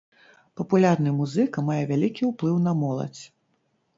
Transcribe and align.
Папулярны 0.59 1.11
музыка 1.17 1.63
мае 1.69 1.77
вялікі 1.91 2.23
ўплыў 2.31 2.57
на 2.69 2.73
моладзь. 2.83 3.23